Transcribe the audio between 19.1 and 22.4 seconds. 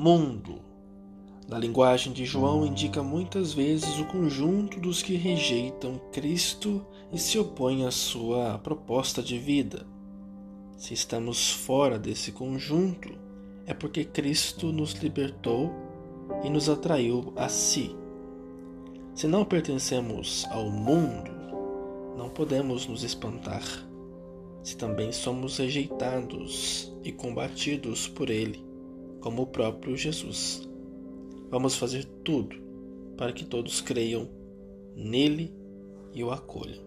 Se não pertencemos ao mundo, não